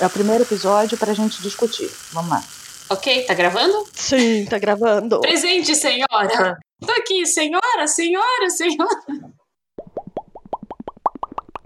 É 0.00 0.06
o 0.06 0.10
primeiro 0.10 0.44
episódio 0.44 0.96
pra 0.96 1.12
gente 1.12 1.42
discutir. 1.42 1.90
Vamos 2.12 2.30
lá. 2.30 2.42
Ok, 2.90 3.24
tá 3.24 3.34
gravando? 3.34 3.84
Sim, 3.92 4.46
tá 4.46 4.58
gravando. 4.58 5.20
Presente, 5.20 5.74
senhora! 5.74 6.56
Tô 6.80 6.92
aqui, 6.92 7.26
senhora, 7.26 7.86
senhora, 7.86 8.48
senhora! 8.48 9.32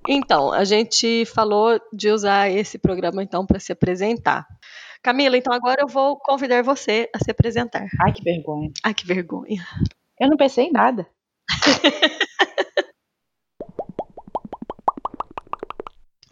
Então, 0.09 0.53
a 0.53 0.65
gente 0.65 1.25
falou 1.27 1.79
de 1.93 2.11
usar 2.11 2.51
esse 2.51 2.79
programa 2.79 3.23
então 3.23 3.47
para 3.47 3.61
se 3.61 3.71
apresentar. 3.71 4.47
Camila, 5.03 5.37
então 5.37 5.53
agora 5.53 5.83
eu 5.83 5.89
vou 5.89 6.17
convidar 6.17 6.63
você 6.63 7.09
a 7.15 7.19
se 7.19 7.31
apresentar. 7.31 7.87
Ai, 8.01 8.13
que 8.13 8.23
vergonha. 8.23 8.71
Ai, 8.83 8.95
que 8.95 9.07
vergonha. 9.07 9.65
Eu 10.19 10.29
não 10.29 10.37
pensei 10.37 10.67
em 10.67 10.73
nada. 10.73 11.07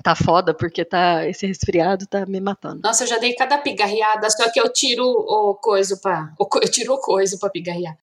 Tá 0.03 0.15
foda 0.15 0.55
porque 0.55 0.85
tá 0.85 1.27
esse 1.29 1.47
resfriado 1.47 2.07
tá 2.07 2.25
me 2.27 2.41
matando. 2.41 2.81
Nossa, 2.83 3.05
eu 3.05 3.09
já 3.09 3.19
dei 3.19 3.35
cada 3.35 3.59
pigarreada, 3.59 4.31
só 4.31 4.51
que 4.51 4.61
eu 4.61 4.73
tiro 4.73 5.05
o 5.05 5.55
coiso 5.55 6.01
pra. 6.01 6.33
o 6.39 6.49
Eu 6.63 6.71
tiro 6.71 6.95
o 6.95 7.01
coiso 7.01 7.39
pra 7.39 7.51
pigarrear. 7.51 7.97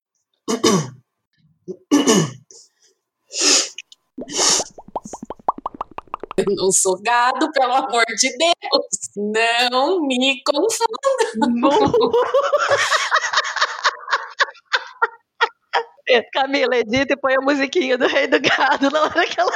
Eu 6.37 6.45
não 6.55 6.71
sou 6.71 7.01
gado, 7.01 7.51
pelo 7.51 7.73
amor 7.73 8.05
de 8.05 8.37
Deus. 8.37 9.09
Não 9.71 10.01
me 10.01 10.41
confunda. 10.43 10.87
Camila, 16.31 16.77
edita 16.77 17.13
e 17.13 17.17
põe 17.17 17.35
a 17.35 17.41
musiquinha 17.41 17.97
do 17.97 18.07
Rei 18.07 18.27
do 18.27 18.39
Gado 18.39 18.89
na 18.91 19.03
hora 19.03 19.25
que 19.25 19.39
ela. 19.39 19.51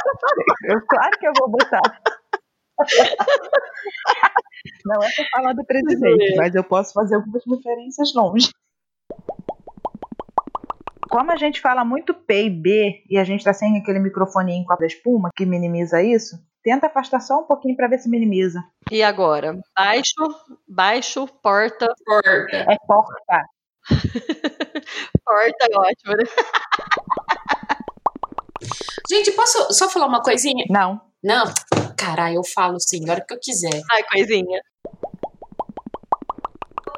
Eu, 0.64 0.80
claro 0.86 1.18
que 1.18 1.26
eu 1.26 1.32
vou 1.38 1.48
botar. 1.48 1.80
Não 4.84 5.02
é 5.02 5.10
pra 5.14 5.24
falar 5.30 5.52
do 5.54 5.64
presidente, 5.64 6.36
mas 6.36 6.54
eu 6.54 6.64
posso 6.64 6.92
fazer 6.92 7.14
algumas 7.16 7.42
referências 7.46 8.14
longe. 8.14 8.50
Como 11.10 11.30
a 11.30 11.36
gente 11.36 11.60
fala 11.60 11.84
muito 11.84 12.14
P 12.14 12.44
e 12.44 12.50
B 12.50 13.02
e 13.10 13.18
a 13.18 13.24
gente 13.24 13.44
tá 13.44 13.52
sem 13.52 13.76
aquele 13.76 13.98
microfoninho 13.98 14.64
com 14.64 14.72
a 14.72 14.86
espuma 14.86 15.30
que 15.36 15.44
minimiza 15.44 16.02
isso, 16.02 16.36
tenta 16.62 16.86
afastar 16.86 17.20
só 17.20 17.40
um 17.40 17.44
pouquinho 17.44 17.76
pra 17.76 17.88
ver 17.88 17.98
se 17.98 18.08
minimiza. 18.08 18.64
E 18.90 19.02
agora? 19.02 19.60
Baixo, 19.76 20.14
baixo, 20.66 21.26
porta. 21.42 21.86
Porta. 22.04 22.56
É 22.56 22.76
porta. 22.86 23.44
Porta 25.24 25.66
é 25.70 25.76
ótimo, 25.76 26.12
né? 26.16 26.24
Gente, 29.10 29.32
posso 29.32 29.72
só 29.72 29.88
falar 29.88 30.06
uma 30.06 30.22
coisinha? 30.22 30.64
Não. 30.70 31.00
Não? 31.22 31.44
Caralho, 32.04 32.36
eu 32.36 32.44
falo 32.44 32.80
sim, 32.80 33.08
a 33.08 33.12
hora 33.12 33.24
que 33.26 33.32
eu 33.32 33.38
quiser. 33.40 33.80
Ai, 33.92 34.02
coisinha. 34.02 34.60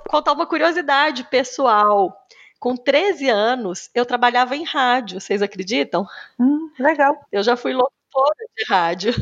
Contar 0.09 0.33
uma 0.33 0.47
curiosidade 0.47 1.25
pessoal. 1.25 2.17
Com 2.59 2.75
13 2.75 3.29
anos, 3.29 3.91
eu 3.95 4.07
trabalhava 4.07 4.57
em 4.57 4.65
rádio, 4.65 5.21
vocês 5.21 5.43
acreditam? 5.43 6.07
Hum, 6.41 6.71
legal. 6.79 7.15
Eu 7.31 7.43
já 7.43 7.57
fui 7.57 7.75
locutora 7.75 8.47
de 8.57 8.65
rádio 8.67 9.13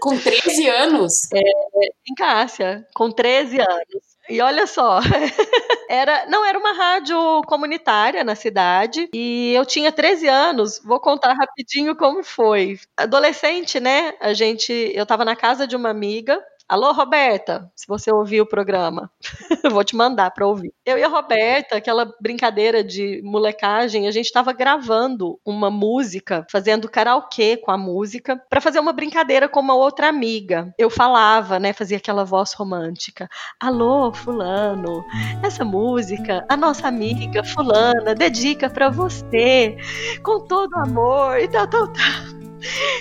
Com 0.00 0.16
13 0.16 0.68
anos? 0.68 1.28
em 1.32 2.14
Cássia, 2.14 2.86
com 2.94 3.10
13 3.10 3.58
anos. 3.58 4.13
E 4.28 4.40
olha 4.40 4.66
só, 4.66 5.00
era, 5.88 6.24
não 6.26 6.44
era 6.44 6.58
uma 6.58 6.72
rádio 6.72 7.42
comunitária 7.46 8.24
na 8.24 8.34
cidade 8.34 9.08
e 9.12 9.52
eu 9.54 9.66
tinha 9.66 9.92
13 9.92 10.26
anos. 10.28 10.80
Vou 10.82 10.98
contar 10.98 11.34
rapidinho 11.34 11.94
como 11.94 12.22
foi. 12.24 12.78
Adolescente, 12.96 13.78
né? 13.80 14.14
A 14.20 14.32
gente, 14.32 14.72
eu 14.94 15.04
tava 15.04 15.24
na 15.24 15.36
casa 15.36 15.66
de 15.66 15.76
uma 15.76 15.90
amiga. 15.90 16.42
Alô, 16.66 16.92
Roberta, 16.92 17.70
se 17.76 17.86
você 17.86 18.10
ouvir 18.10 18.40
o 18.40 18.46
programa, 18.46 19.10
eu 19.62 19.70
vou 19.70 19.84
te 19.84 19.94
mandar 19.94 20.30
para 20.30 20.46
ouvir. 20.46 20.72
Eu 20.84 20.96
e 20.96 21.02
a 21.02 21.08
Roberta, 21.08 21.76
aquela 21.76 22.10
brincadeira 22.18 22.82
de 22.82 23.20
molecagem, 23.22 24.08
a 24.08 24.10
gente 24.10 24.26
estava 24.26 24.50
gravando 24.52 25.38
uma 25.44 25.70
música, 25.70 26.46
fazendo 26.50 26.88
karaokê 26.88 27.58
com 27.58 27.70
a 27.70 27.76
música, 27.76 28.40
para 28.48 28.62
fazer 28.62 28.80
uma 28.80 28.94
brincadeira 28.94 29.46
com 29.46 29.60
uma 29.60 29.74
outra 29.74 30.08
amiga. 30.08 30.72
Eu 30.78 30.88
falava, 30.88 31.58
né, 31.58 31.74
fazia 31.74 31.98
aquela 31.98 32.24
voz 32.24 32.54
romântica. 32.54 33.28
Alô, 33.60 34.10
fulano, 34.12 35.04
essa 35.42 35.64
música 35.64 36.44
a 36.48 36.56
nossa 36.56 36.88
amiga 36.88 37.44
fulana 37.44 38.14
dedica 38.14 38.70
para 38.70 38.88
você, 38.88 39.76
com 40.22 40.46
todo 40.46 40.74
amor 40.76 41.38
e 41.38 41.48
tal, 41.48 41.68
tal, 41.68 41.92
tal. 41.92 42.33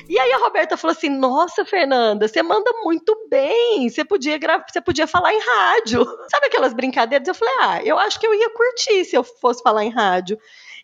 E 0.08 0.20
aí 0.20 0.32
a 0.34 0.38
Roberta 0.38 0.78
falou 0.78 0.96
assim: 0.96 1.10
Nossa, 1.10 1.66
Fernanda, 1.66 2.28
você 2.28 2.44
manda 2.44 2.72
muito 2.84 3.16
bem. 3.30 3.90
Você 3.90 4.04
podia 4.04 4.38
gra... 4.38 4.64
você 4.68 4.82
podia 4.82 5.08
falar 5.08 5.34
em 5.34 5.40
rádio. 5.40 6.06
Sabe 6.30 6.48
aquelas 6.48 6.74
brincadeiras? 6.74 7.28
Eu 7.28 7.36
falei: 7.36 7.54
Ah, 7.62 7.84
eu 7.84 7.98
acho 7.98 8.20
que 8.20 8.28
eu 8.28 8.34
ia 8.34 8.50
curtir 8.50 9.06
se 9.06 9.16
eu 9.16 9.24
fosse 9.24 9.62
falar 9.64 9.84
em 9.84 9.90
rádio. 9.90 10.38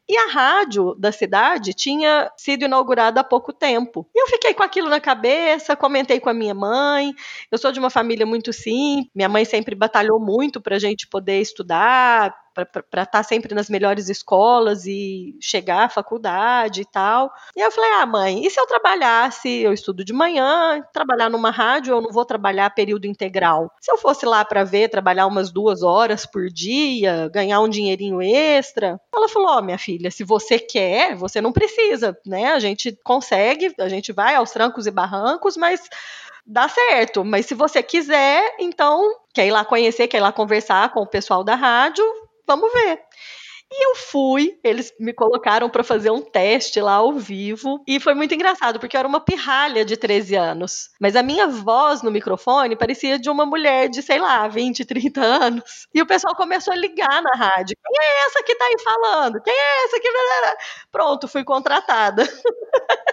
E 0.09 0.18
a 0.18 0.25
rádio 0.25 0.95
da 0.95 1.12
cidade 1.12 1.72
tinha 1.72 2.31
sido 2.35 2.66
inaugurada 2.66 3.22
há 3.22 3.23
pouco 3.23 3.53
tempo. 3.53 4.09
E 4.16 4.19
eu 4.19 4.25
fiquei 4.25 4.56
com 4.56 4.63
aquilo 4.63 4.89
na 4.89 5.00
cabeça, 5.00 5.75
comentei 5.75 6.19
com 6.19 6.31
a 6.31 6.34
minha 6.34 6.56
mãe. 6.56 7.13
Eu 7.51 7.59
sou 7.59 7.72
de 7.72 7.79
uma 7.79 7.91
família 7.91 8.25
muito 8.25 8.51
simples. 8.51 9.12
Minha 9.13 9.29
mãe 9.29 9.45
sempre 9.45 9.75
batalhou 9.75 10.19
muito 10.19 10.59
para 10.59 10.78
a 10.78 10.79
gente 10.79 11.07
poder 11.07 11.39
estudar, 11.39 12.35
para 12.65 13.03
estar 13.03 13.23
sempre 13.23 13.53
nas 13.53 13.69
melhores 13.69 14.09
escolas 14.09 14.85
e 14.85 15.37
chegar 15.41 15.85
à 15.85 15.89
faculdade 15.89 16.81
e 16.81 16.85
tal. 16.85 17.31
E 17.55 17.61
eu 17.61 17.71
falei: 17.71 17.91
ah, 17.93 18.05
mãe, 18.05 18.45
e 18.45 18.49
se 18.49 18.59
eu 18.59 18.67
trabalhasse? 18.67 19.49
Eu 19.49 19.73
estudo 19.73 20.03
de 20.03 20.13
manhã, 20.13 20.83
trabalhar 20.93 21.29
numa 21.29 21.51
rádio, 21.51 21.93
eu 21.93 22.01
não 22.01 22.11
vou 22.11 22.25
trabalhar 22.25 22.69
período 22.71 23.05
integral. 23.05 23.71
Se 23.79 23.91
eu 23.91 23.97
fosse 23.97 24.25
lá 24.25 24.43
para 24.43 24.63
ver, 24.63 24.89
trabalhar 24.89 25.27
umas 25.27 25.51
duas 25.51 25.83
horas 25.83 26.25
por 26.25 26.49
dia, 26.49 27.29
ganhar 27.33 27.61
um 27.61 27.69
dinheirinho 27.69 28.21
extra. 28.21 28.99
Ela 29.13 29.29
falou: 29.29 29.49
ó, 29.49 29.59
oh, 29.59 29.61
minha 29.61 29.77
filha, 29.77 30.11
se 30.11 30.23
você 30.23 30.59
quer, 30.59 31.15
você 31.15 31.41
não 31.41 31.51
precisa, 31.51 32.17
né? 32.25 32.51
A 32.51 32.59
gente 32.59 32.97
consegue, 33.03 33.73
a 33.79 33.89
gente 33.89 34.11
vai 34.11 34.35
aos 34.35 34.51
trancos 34.51 34.87
e 34.87 34.91
barrancos, 34.91 35.57
mas 35.57 35.81
dá 36.49 36.67
certo. 36.67 37.23
Mas 37.23 37.45
se 37.45 37.53
você 37.53 37.83
quiser, 37.83 38.55
então, 38.59 39.15
quer 39.33 39.45
ir 39.45 39.51
lá 39.51 39.63
conhecer, 39.63 40.07
quer 40.07 40.17
ir 40.17 40.21
lá 40.21 40.31
conversar 40.31 40.91
com 40.91 41.01
o 41.01 41.07
pessoal 41.07 41.43
da 41.43 41.55
rádio, 41.55 42.03
vamos 42.49 42.71
ver. 42.73 42.99
E 43.71 43.85
eu 43.85 43.95
fui, 43.95 44.59
eles 44.63 44.91
me 44.99 45.13
colocaram 45.13 45.69
para 45.69 45.83
fazer 45.83 46.09
um 46.09 46.21
teste 46.23 46.81
lá 46.81 46.93
ao 46.93 47.13
vivo, 47.13 47.83
e 47.87 47.99
foi 47.99 48.15
muito 48.15 48.33
engraçado, 48.33 48.79
porque 48.79 48.97
eu 48.97 48.99
era 48.99 49.07
uma 49.07 49.19
pirralha 49.23 49.85
de 49.85 49.95
13 49.95 50.35
anos, 50.35 50.89
mas 50.99 51.15
a 51.15 51.21
minha 51.21 51.45
voz 51.45 52.01
no 52.01 52.09
microfone 52.09 52.75
parecia 52.75 53.19
de 53.19 53.29
uma 53.29 53.45
mulher 53.45 53.88
de, 53.88 54.01
sei 54.01 54.17
lá, 54.19 54.47
20, 54.47 54.83
30 54.85 55.21
anos. 55.21 55.88
E 55.93 56.01
o 56.01 56.07
pessoal 56.07 56.35
começou 56.35 56.73
a 56.73 56.77
ligar 56.77 57.21
na 57.21 57.31
rádio. 57.38 57.77
Quem 57.85 58.07
é 58.07 58.25
essa 58.25 58.43
que 58.43 58.55
tá 58.55 58.65
aí 58.65 58.75
falando? 58.83 59.39
Quem 59.43 59.53
é 59.53 59.85
essa 59.85 59.99
que. 59.99 60.09
Pronto, 60.91 61.27
fui 61.27 61.43
contratada. 61.43 62.23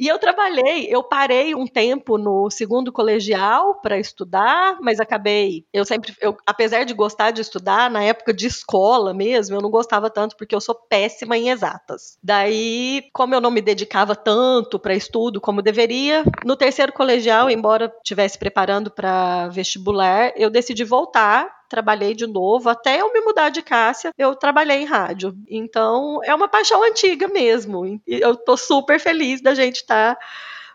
E 0.00 0.08
eu 0.08 0.18
trabalhei, 0.18 0.86
eu 0.88 1.02
parei 1.02 1.54
um 1.54 1.66
tempo 1.66 2.16
no 2.16 2.48
segundo 2.50 2.90
colegial 2.90 3.74
para 3.82 3.98
estudar, 3.98 4.78
mas 4.80 4.98
acabei, 4.98 5.66
eu 5.74 5.84
sempre, 5.84 6.14
eu, 6.22 6.34
apesar 6.46 6.84
de 6.84 6.94
gostar 6.94 7.32
de 7.32 7.42
estudar, 7.42 7.90
na 7.90 8.02
época 8.02 8.32
de 8.32 8.46
escola 8.46 9.12
mesmo, 9.12 9.56
eu 9.56 9.60
não 9.60 9.68
gostava 9.68 10.08
tanto 10.08 10.38
porque 10.38 10.54
eu 10.54 10.60
sou 10.60 10.74
péssima 10.74 11.36
em 11.36 11.50
exatas. 11.50 12.16
Daí, 12.22 13.10
como 13.12 13.34
eu 13.34 13.42
não 13.42 13.50
me 13.50 13.60
dedicava 13.60 14.16
tanto 14.16 14.78
para 14.78 14.94
estudo 14.94 15.38
como 15.38 15.60
deveria, 15.60 16.24
no 16.46 16.56
terceiro 16.56 16.94
colegial, 16.94 17.50
embora 17.50 17.92
estivesse 17.98 18.38
preparando 18.38 18.90
para 18.90 19.48
vestibular, 19.48 20.32
eu 20.34 20.48
decidi 20.48 20.82
voltar 20.82 21.59
trabalhei 21.70 22.14
de 22.14 22.26
novo, 22.26 22.68
até 22.68 23.00
eu 23.00 23.12
me 23.12 23.20
mudar 23.20 23.48
de 23.48 23.62
Cássia, 23.62 24.10
eu 24.18 24.34
trabalhei 24.34 24.82
em 24.82 24.84
rádio. 24.84 25.34
Então, 25.48 26.20
é 26.24 26.34
uma 26.34 26.48
paixão 26.48 26.82
antiga 26.84 27.28
mesmo. 27.28 27.86
E 27.86 28.02
eu 28.06 28.36
tô 28.36 28.56
super 28.56 28.98
feliz 28.98 29.40
da 29.40 29.54
gente 29.54 29.76
estar 29.76 30.16
tá 30.16 30.20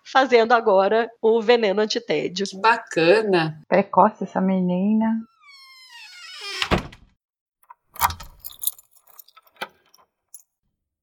fazendo 0.02 0.54
agora 0.54 1.12
o 1.22 1.42
veneno 1.42 1.82
antitédio. 1.82 2.48
Que 2.48 2.58
bacana. 2.58 3.60
Precoce 3.68 4.24
essa 4.24 4.40
menina. 4.40 5.22